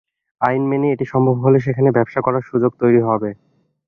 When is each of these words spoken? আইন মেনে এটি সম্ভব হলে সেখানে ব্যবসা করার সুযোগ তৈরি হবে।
আইন 0.41 0.63
মেনে 0.69 0.87
এটি 0.91 1.05
সম্ভব 1.05 1.35
হলে 1.43 1.57
সেখানে 1.59 1.89
ব্যবসা 1.91 2.19
করার 2.21 2.43
সুযোগ 2.43 2.71
তৈরি 2.81 3.01
হবে। 3.01 3.29